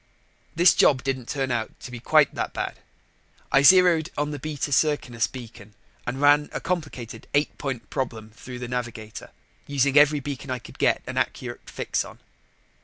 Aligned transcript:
This 0.55 0.73
job 0.73 1.03
didn't 1.03 1.29
turn 1.29 1.51
out 1.51 1.79
to 1.81 1.91
be 1.91 1.99
quite 1.99 2.33
that 2.33 2.53
bad. 2.55 2.79
I 3.51 3.61
zeroed 3.61 4.09
on 4.17 4.31
the 4.31 4.39
Beta 4.39 4.71
Circinus 4.71 5.27
beacon 5.31 5.75
and 6.07 6.19
ran 6.19 6.49
a 6.53 6.59
complicated 6.59 7.27
eight 7.35 7.55
point 7.59 7.87
problem 7.91 8.31
through 8.31 8.57
the 8.57 8.67
navigator, 8.67 9.29
using 9.67 9.97
every 9.99 10.19
beacon 10.19 10.49
I 10.49 10.57
could 10.57 10.79
get 10.79 11.03
an 11.05 11.17
accurate 11.19 11.69
fix 11.69 12.03
on. 12.03 12.17